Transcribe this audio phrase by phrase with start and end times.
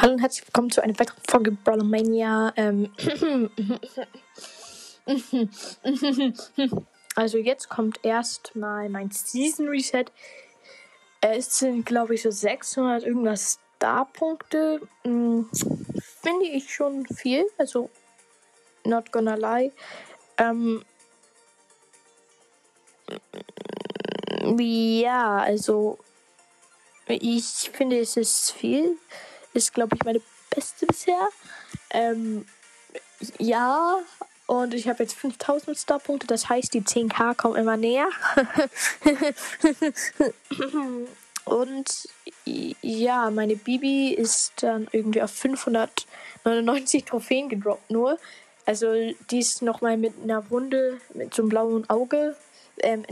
[0.00, 2.52] Hallo und herzlich willkommen zu einer weiteren Folge Brother Mania.
[2.54, 2.92] Ähm
[7.16, 10.04] also jetzt kommt erstmal mein Season Reset.
[11.20, 14.82] Es sind, glaube ich, so 600 irgendwas Star-Punkte.
[15.02, 15.50] Hm,
[16.22, 17.44] Finde ich schon viel.
[17.58, 17.90] Also,
[18.84, 19.72] not gonna lie.
[20.36, 20.84] Ähm
[24.60, 25.98] ja, also
[27.08, 28.96] ich finde, es ist viel.
[29.58, 30.20] Ist, glaube ich, meine
[30.54, 31.28] beste bisher.
[31.90, 32.46] Ähm,
[33.38, 33.98] ja,
[34.46, 38.08] und ich habe jetzt 5000 Starpunkte, das heißt, die 10k kommen immer näher.
[41.44, 42.08] und
[42.44, 48.16] ja, meine Bibi ist dann irgendwie auf 599 Trophäen gedroppt nur.
[48.64, 48.92] Also
[49.32, 52.36] die ist nochmal mit einer Wunde, mit so einem blauen Auge
[52.78, 53.02] ähm,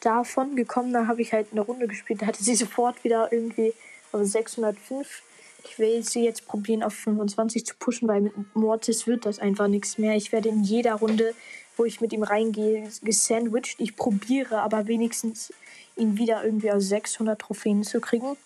[0.00, 0.94] davon gekommen.
[0.94, 2.22] Da habe ich halt eine Runde gespielt.
[2.22, 3.74] Da hatte sie sofort wieder irgendwie
[4.12, 5.22] auf 605.
[5.64, 9.68] Ich will sie jetzt probieren auf 25 zu pushen, weil mit Mortis wird das einfach
[9.68, 10.16] nichts mehr.
[10.16, 11.34] Ich werde in jeder Runde,
[11.76, 13.76] wo ich mit ihm reingehe, gesandwiched.
[13.78, 15.52] Ich probiere aber wenigstens
[15.96, 18.36] ihn wieder irgendwie auf 600 Trophäen zu kriegen.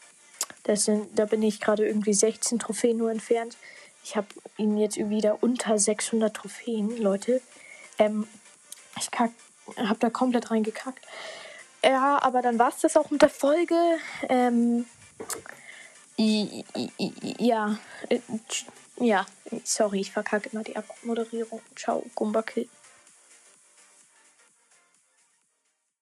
[0.64, 3.56] Das sind, da bin ich gerade irgendwie 16 Trophäen nur entfernt.
[4.04, 7.40] Ich habe ihn jetzt wieder unter 600 Trophäen, Leute.
[7.98, 8.26] Ähm,
[8.98, 11.04] ich habe da komplett reingekackt.
[11.84, 13.76] Ja, aber dann war es das auch mit der Folge.
[14.28, 14.86] Ähm,
[16.18, 17.78] ja,
[18.08, 18.20] äh,
[18.98, 19.26] ja,
[19.64, 21.60] sorry, ich verkacke immer die Abmoderierung.
[21.74, 22.68] Ciao, Gumbakill.